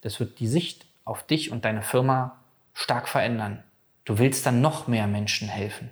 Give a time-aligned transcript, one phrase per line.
[0.00, 2.38] Das wird die Sicht auf dich und deine Firma
[2.72, 3.64] stark verändern.
[4.04, 5.90] Du willst dann noch mehr Menschen helfen.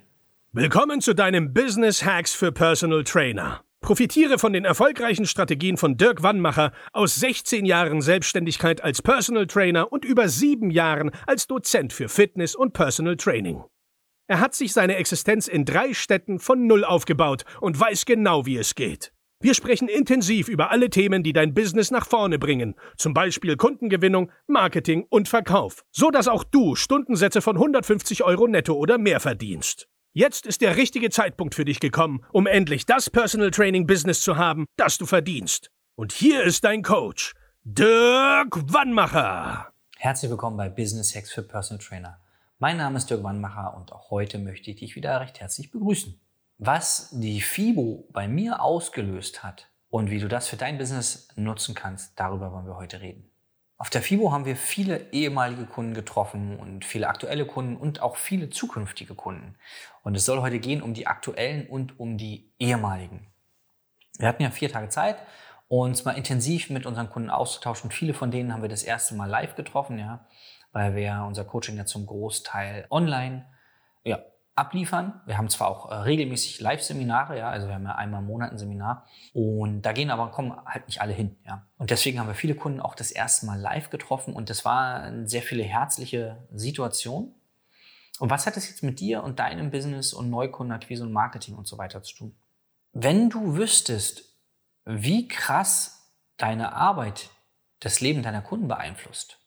[0.53, 3.61] Willkommen zu deinem Business Hacks für Personal Trainer.
[3.81, 9.91] Profitiere von den erfolgreichen Strategien von Dirk Wannmacher aus 16 Jahren Selbstständigkeit als Personal Trainer
[9.91, 13.63] und über sieben Jahren als Dozent für Fitness und Personal Training.
[14.27, 18.57] Er hat sich seine Existenz in drei Städten von Null aufgebaut und weiß genau, wie
[18.57, 19.13] es geht.
[19.39, 24.31] Wir sprechen intensiv über alle Themen, die dein Business nach vorne bringen, zum Beispiel Kundengewinnung,
[24.47, 29.87] Marketing und Verkauf, so dass auch du Stundensätze von 150 Euro netto oder mehr verdienst.
[30.13, 34.37] Jetzt ist der richtige Zeitpunkt für dich gekommen, um endlich das Personal Training Business zu
[34.37, 35.69] haben, das du verdienst.
[35.93, 39.71] Und hier ist dein Coach, Dirk Wannmacher.
[39.97, 42.19] Herzlich willkommen bei Business Hacks für Personal Trainer.
[42.57, 46.19] Mein Name ist Dirk Wannmacher und auch heute möchte ich dich wieder recht herzlich begrüßen
[46.57, 51.75] was die FIBO bei mir ausgelöst hat und wie du das für dein Business nutzen
[51.75, 53.29] kannst, darüber wollen wir heute reden.
[53.79, 58.15] Auf der FIBO haben wir viele ehemalige Kunden getroffen und viele aktuelle Kunden und auch
[58.15, 59.55] viele zukünftige Kunden.
[60.01, 63.27] Und es soll heute gehen um die aktuellen und um die ehemaligen.
[64.17, 65.17] Wir hatten ja vier Tage Zeit,
[65.67, 67.91] uns mal intensiv mit unseren Kunden auszutauschen.
[67.91, 70.25] Viele von denen haben wir das erste Mal live getroffen, ja,
[70.71, 73.45] weil wir unser Coaching ja zum Großteil online
[74.03, 74.19] ja,
[74.57, 75.21] abliefern.
[75.25, 78.51] Wir haben zwar auch äh, regelmäßig Live-Seminare, ja, also wir haben ja einmal im Monat
[78.51, 81.67] ein Seminar und da gehen aber kommen halt nicht alle hin, ja.
[81.77, 85.11] Und deswegen haben wir viele Kunden auch das erste Mal live getroffen und das war
[85.25, 87.35] sehr viele herzliche Situation.
[88.19, 91.67] Und was hat das jetzt mit dir und deinem Business und Neukundenakquise und Marketing und
[91.67, 92.35] so weiter zu tun?
[92.93, 94.35] Wenn du wüsstest,
[94.85, 97.29] wie krass deine Arbeit
[97.79, 99.39] das Leben deiner Kunden beeinflusst,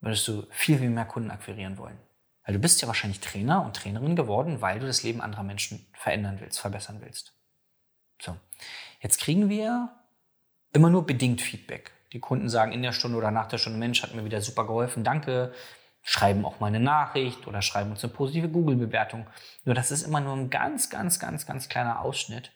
[0.00, 1.98] würdest du viel, viel mehr Kunden akquirieren wollen.
[2.44, 5.86] Weil du bist ja wahrscheinlich Trainer und Trainerin geworden, weil du das Leben anderer Menschen
[5.94, 7.34] verändern willst, verbessern willst.
[8.20, 8.36] So.
[9.00, 9.90] Jetzt kriegen wir
[10.72, 11.92] immer nur bedingt Feedback.
[12.12, 14.66] Die Kunden sagen in der Stunde oder nach der Stunde, Mensch, hat mir wieder super
[14.66, 15.52] geholfen, danke.
[16.02, 19.26] Schreiben auch mal eine Nachricht oder schreiben uns eine positive Google-Bewertung.
[19.64, 22.52] Nur das ist immer nur ein ganz, ganz, ganz, ganz kleiner Ausschnitt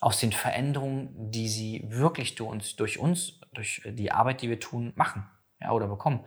[0.00, 5.28] aus den Veränderungen, die sie wirklich durch uns, durch die Arbeit, die wir tun, machen
[5.60, 6.26] ja, oder bekommen.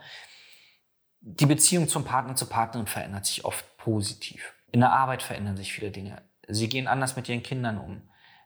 [1.22, 4.54] Die Beziehung zum Partner, zur Partnerin verändert sich oft positiv.
[4.72, 6.22] In der Arbeit verändern sich viele Dinge.
[6.48, 8.02] Sie gehen anders mit ihren Kindern um.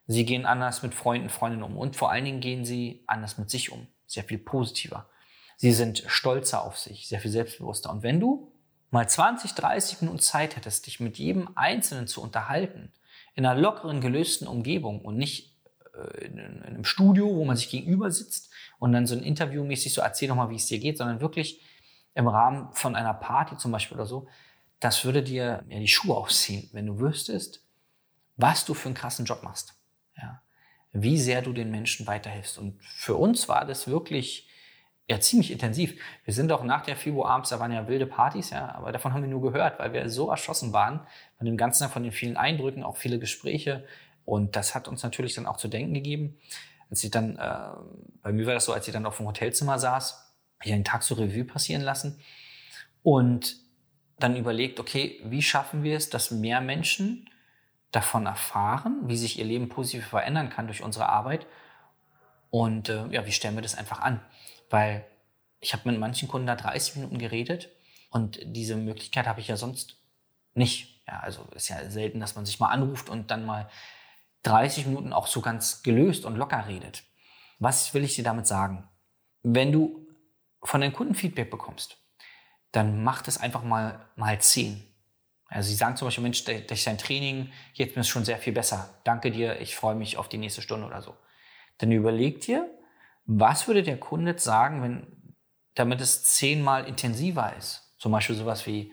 [0.08, 1.78] Sie gehen anders mit Freunden, Freundinnen um.
[1.78, 3.88] Und vor allen Dingen gehen sie anders mit sich um.
[4.06, 5.08] Sehr viel positiver.
[5.58, 7.92] Sie sind stolzer auf sich, sehr viel selbstbewusster.
[7.92, 8.52] Und wenn du
[8.90, 12.92] mal 20, 30 Minuten Zeit hättest, dich mit jedem Einzelnen zu unterhalten,
[13.36, 15.58] in einer lockeren, gelösten Umgebung und nicht
[15.96, 19.94] äh, in einem Studio, wo man sich gegenüber sitzt und dann so ein Interview mäßig
[19.94, 21.62] so erzähl doch mal, wie es dir geht, sondern wirklich
[22.16, 24.28] im Rahmen von einer Party zum Beispiel oder so,
[24.80, 27.64] das würde dir ja die Schuhe ausziehen, wenn du wüsstest,
[28.36, 29.76] was du für einen krassen Job machst.
[30.18, 30.42] Ja.
[30.92, 32.58] Wie sehr du den Menschen weiterhilfst.
[32.58, 34.48] Und für uns war das wirklich
[35.10, 36.00] ja ziemlich intensiv.
[36.24, 39.14] Wir sind auch nach der FIBO abends, da waren ja wilde Partys, ja, aber davon
[39.14, 41.06] haben wir nur gehört, weil wir so erschossen waren
[41.38, 43.86] von dem Ganzen, von den vielen Eindrücken, auch viele Gespräche.
[44.26, 46.38] Und das hat uns natürlich dann auch zu denken gegeben.
[46.90, 47.60] Als ich dann, äh,
[48.22, 50.33] bei mir war das so, als ich dann auf dem Hotelzimmer saß,
[50.64, 52.20] hier einen Tag zur Revue passieren lassen
[53.04, 53.58] und
[54.20, 57.30] dann überlegt, okay, wie schaffen wir es, dass mehr Menschen
[57.92, 61.46] davon erfahren, wie sich ihr Leben positiv verändern kann durch unsere Arbeit
[62.50, 64.22] und äh, ja, wie stellen wir das einfach an?
[64.70, 65.06] Weil
[65.60, 67.70] ich habe mit manchen Kunden da 30 Minuten geredet
[68.12, 69.98] und diese Möglichkeit habe ich ja sonst
[70.54, 71.02] nicht.
[71.08, 73.70] Ja, also ist ja selten, dass man sich mal anruft und dann mal
[74.44, 77.04] 30 Minuten auch so ganz gelöst und locker redet.
[77.60, 78.88] Was will ich dir damit sagen?
[79.42, 80.03] Wenn du
[80.64, 81.98] von den Kunden Feedback bekommst,
[82.72, 84.84] dann mach das einfach mal mal zehn.
[85.54, 88.90] Also sie sagen zum Beispiel, Mensch, durch dein Training geht mir schon sehr viel besser.
[89.04, 91.16] Danke dir, ich freue mich auf die nächste Stunde oder so.
[91.78, 92.70] Dann überleg dir,
[93.26, 95.36] was würde der Kunde jetzt sagen, wenn,
[95.76, 97.94] damit es zehnmal intensiver ist?
[98.00, 98.92] Zum Beispiel sowas wie,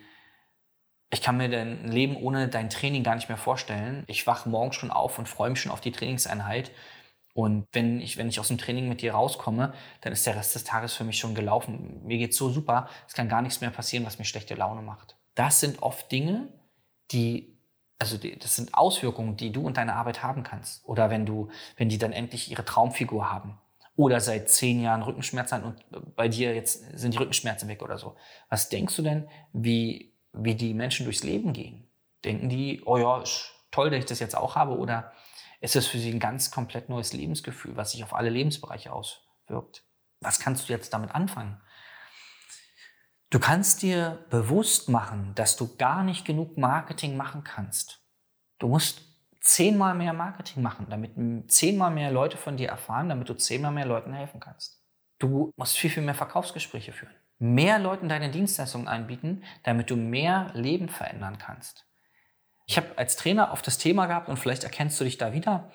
[1.10, 4.04] ich kann mir dein Leben ohne dein Training gar nicht mehr vorstellen.
[4.06, 6.70] Ich wache morgens schon auf und freue mich schon auf die Trainingseinheit.
[7.34, 10.54] Und wenn ich, wenn ich aus dem Training mit dir rauskomme, dann ist der Rest
[10.54, 12.00] des Tages für mich schon gelaufen.
[12.04, 15.16] Mir geht's so super, es kann gar nichts mehr passieren, was mir schlechte Laune macht.
[15.34, 16.48] Das sind oft Dinge,
[17.12, 17.56] die,
[17.98, 20.84] also die, das sind Auswirkungen, die du und deine Arbeit haben kannst.
[20.84, 23.58] Oder wenn du, wenn die dann endlich ihre Traumfigur haben.
[23.96, 28.16] Oder seit zehn Jahren Rückenschmerzen und bei dir jetzt sind die Rückenschmerzen weg oder so.
[28.48, 31.88] Was denkst du denn, wie, wie die Menschen durchs Leben gehen?
[32.24, 33.22] Denken die, oh ja,
[33.70, 34.76] toll, dass ich das jetzt auch habe?
[34.76, 35.12] Oder
[35.60, 39.84] ist es für sie ein ganz komplett neues Lebensgefühl, was sich auf alle Lebensbereiche auswirkt.
[40.20, 41.60] Was kannst du jetzt damit anfangen?
[43.28, 48.02] Du kannst dir bewusst machen, dass du gar nicht genug Marketing machen kannst.
[48.58, 49.02] Du musst
[49.40, 53.86] zehnmal mehr Marketing machen, damit zehnmal mehr Leute von dir erfahren, damit du zehnmal mehr
[53.86, 54.82] Leuten helfen kannst.
[55.18, 57.14] Du musst viel, viel mehr Verkaufsgespräche führen.
[57.38, 61.89] Mehr Leuten deine Dienstleistungen anbieten, damit du mehr Leben verändern kannst.
[62.70, 65.72] Ich habe als Trainer oft das Thema gehabt und vielleicht erkennst du dich da wieder.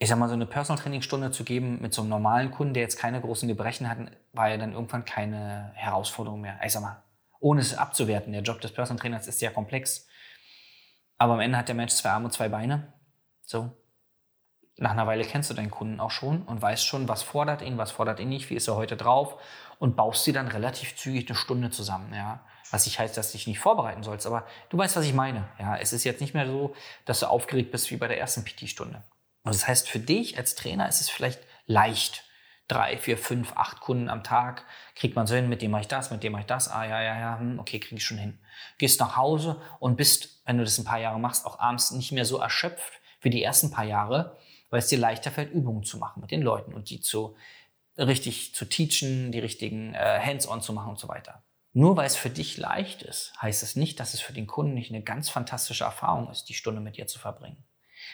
[0.00, 2.74] Ich sag mal, so eine Personal Training Stunde zu geben mit so einem normalen Kunden,
[2.74, 3.98] der jetzt keine großen Gebrechen hat,
[4.32, 6.58] war ja dann irgendwann keine Herausforderung mehr.
[6.64, 7.04] Ich sag mal,
[7.38, 8.32] ohne es abzuwerten.
[8.32, 10.08] Der Job des Personal Trainers ist sehr komplex.
[11.16, 12.92] Aber am Ende hat der Mensch zwei Arme und zwei Beine.
[13.42, 13.70] So.
[14.76, 17.78] Nach einer Weile kennst du deinen Kunden auch schon und weißt schon, was fordert ihn,
[17.78, 19.40] was fordert ihn nicht, wie ist er heute drauf
[19.78, 22.12] und baust sie dann relativ zügig eine Stunde zusammen.
[22.14, 22.44] Ja.
[22.70, 25.48] Was nicht heißt, dass du dich nicht vorbereiten sollst, aber du weißt, was ich meine.
[25.58, 25.76] Ja.
[25.76, 26.74] Es ist jetzt nicht mehr so,
[27.04, 29.02] dass du aufgeregt bist wie bei der ersten PT-Stunde.
[29.44, 32.24] Und das heißt, für dich als Trainer ist es vielleicht leicht.
[32.66, 35.88] Drei, vier, fünf, acht Kunden am Tag kriegt man so hin, mit dem mache ich
[35.88, 38.16] das, mit dem mache ich das, ah ja, ja, ja, hm, okay, kriege ich schon
[38.16, 38.38] hin.
[38.78, 42.12] Gehst nach Hause und bist, wenn du das ein paar Jahre machst, auch abends nicht
[42.12, 44.38] mehr so erschöpft wie die ersten paar Jahre,
[44.70, 47.36] weil es dir leichter fällt, Übungen zu machen mit den Leuten und die zu
[47.98, 51.44] richtig zu teachen, die richtigen äh, Hands-on zu machen und so weiter.
[51.72, 54.74] Nur weil es für dich leicht ist, heißt es nicht, dass es für den Kunden
[54.74, 57.64] nicht eine ganz fantastische Erfahrung ist, die Stunde mit dir zu verbringen.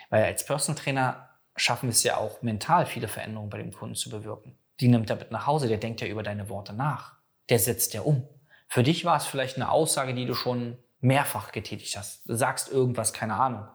[0.09, 3.95] Weil als Personal Trainer schaffen wir es ja auch mental, viele Veränderungen bei dem Kunden
[3.95, 4.57] zu bewirken.
[4.79, 7.13] Die nimmt er mit nach Hause, der denkt ja über deine Worte nach.
[7.49, 8.27] Der setzt ja um.
[8.67, 12.27] Für dich war es vielleicht eine Aussage, die du schon mehrfach getätigt hast.
[12.27, 13.67] Du sagst irgendwas, keine Ahnung.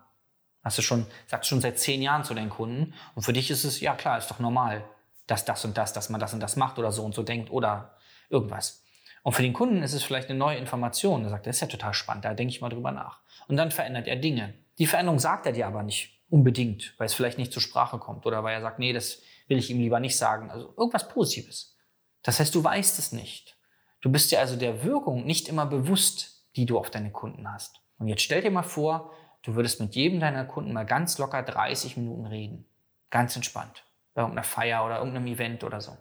[0.65, 2.95] Hast du schon, sagst schon seit zehn Jahren zu deinen Kunden.
[3.15, 4.85] Und für dich ist es, ja klar, ist doch normal,
[5.27, 7.51] dass das und das, dass man das und das macht oder so und so denkt
[7.51, 7.97] oder
[8.29, 8.85] irgendwas.
[9.23, 11.25] Und für den Kunden ist es vielleicht eine neue Information.
[11.25, 13.21] Er sagt, das ist ja total spannend, da denke ich mal drüber nach.
[13.49, 14.55] Und dann verändert er Dinge.
[14.79, 18.27] Die Veränderung sagt er dir aber nicht unbedingt, weil es vielleicht nicht zur Sprache kommt
[18.27, 20.51] oder weil er sagt, nee, das will ich ihm lieber nicht sagen.
[20.51, 21.77] Also irgendwas Positives.
[22.23, 23.57] Das heißt, du weißt es nicht.
[24.01, 27.81] Du bist dir also der Wirkung nicht immer bewusst, die du auf deine Kunden hast.
[27.99, 29.13] Und jetzt stell dir mal vor,
[29.43, 32.67] du würdest mit jedem deiner Kunden mal ganz locker 30 Minuten reden.
[33.11, 33.85] Ganz entspannt.
[34.17, 35.95] Bei irgendeiner Feier oder irgendeinem Event oder so.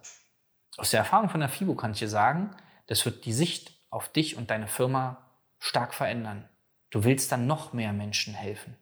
[0.78, 2.50] Aus der Erfahrung von der FIBO kann ich dir sagen,
[2.86, 5.18] das wird die Sicht auf dich und deine Firma
[5.58, 6.48] stark verändern.
[6.88, 8.74] Du willst dann noch mehr Menschen helfen.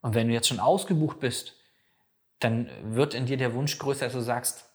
[0.00, 1.54] Und wenn du jetzt schon ausgebucht bist,
[2.38, 4.70] dann wird in dir der Wunsch größer, dass du sagst,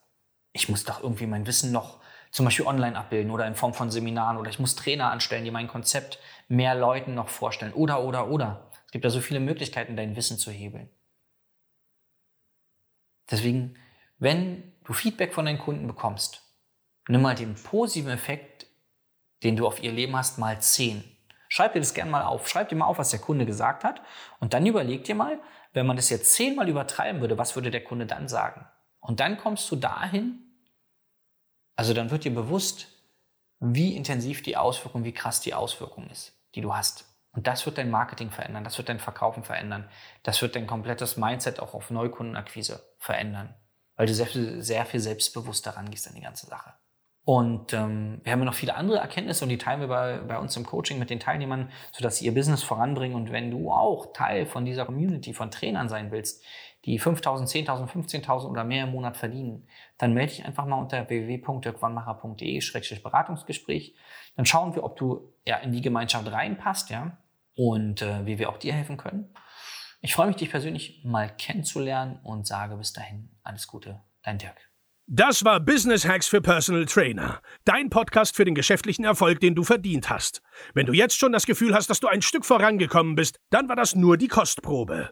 [0.52, 2.00] ich muss doch irgendwie mein Wissen noch
[2.30, 5.52] zum Beispiel online abbilden oder in Form von Seminaren oder ich muss Trainer anstellen, die
[5.52, 8.70] mein Konzept mehr Leuten noch vorstellen oder, oder, oder.
[8.86, 10.88] Es gibt ja so viele Möglichkeiten, dein Wissen zu hebeln.
[13.32, 13.76] Deswegen,
[14.24, 16.42] wenn du Feedback von deinen Kunden bekommst,
[17.10, 18.68] nimm mal den positiven Effekt,
[19.44, 21.04] den du auf ihr Leben hast, mal 10.
[21.50, 22.48] Schreib dir das gerne mal auf.
[22.48, 24.02] Schreib dir mal auf, was der Kunde gesagt hat.
[24.40, 25.40] Und dann überleg dir mal,
[25.74, 28.66] wenn man das jetzt zehnmal übertreiben würde, was würde der Kunde dann sagen?
[29.02, 30.40] Und dann kommst du dahin,
[31.76, 32.88] also dann wird dir bewusst,
[33.60, 37.06] wie intensiv die Auswirkung, wie krass die Auswirkung ist, die du hast.
[37.34, 39.90] Und das wird dein Marketing verändern, das wird dein Verkaufen verändern,
[40.22, 43.56] das wird dein komplettes Mindset auch auf Neukundenakquise verändern,
[43.96, 46.74] weil du sehr viel, sehr viel selbstbewusster rangehst an die ganze Sache.
[47.26, 50.38] Und ähm, wir haben ja noch viele andere Erkenntnisse und die teilen wir bei, bei
[50.38, 53.16] uns im Coaching mit den Teilnehmern, sodass sie ihr Business voranbringen.
[53.16, 56.44] Und wenn du auch Teil von dieser Community von Trainern sein willst,
[56.84, 61.08] die 5.000, 10.000, 15.000 oder mehr im Monat verdienen, dann melde dich einfach mal unter
[61.08, 63.96] www.dirkwannmacher.de-beratungsgespräch.
[64.36, 67.18] Dann schauen wir, ob du ja in die Gemeinschaft reinpasst, ja,
[67.56, 69.34] und äh, wie wir auch dir helfen können.
[70.06, 74.58] Ich freue mich, dich persönlich mal kennenzulernen und sage bis dahin alles Gute, dein Dirk.
[75.08, 77.42] Das war Business Hacks für Personal Trainer.
[77.64, 80.42] Dein Podcast für den geschäftlichen Erfolg, den du verdient hast.
[80.74, 83.78] Wenn du jetzt schon das Gefühl hast, dass du ein Stück vorangekommen bist, dann war
[83.78, 85.12] das nur die Kostprobe.